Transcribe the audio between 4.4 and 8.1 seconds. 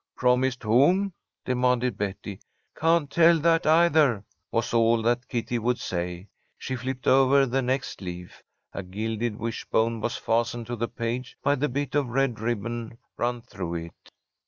was all that Kitty would say. She flipped over the next